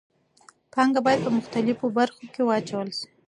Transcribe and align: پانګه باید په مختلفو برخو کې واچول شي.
پانګه 0.73 0.99
باید 1.05 1.19
په 1.25 1.31
مختلفو 1.37 1.85
برخو 1.97 2.23
کې 2.33 2.41
واچول 2.45 2.87
شي. 2.97 3.05